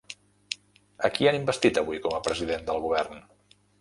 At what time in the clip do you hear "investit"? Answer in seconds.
1.39-1.79